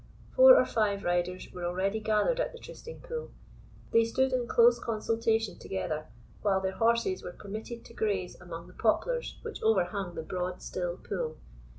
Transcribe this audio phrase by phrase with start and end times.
[0.35, 3.29] Four or five riders were already gathered at the Trysting pool.
[3.91, 6.07] They stood in close consultation together,
[6.41, 10.97] while their horses were permitted to graze among the poplars which overhung the broad still
[10.97, 11.37] pool.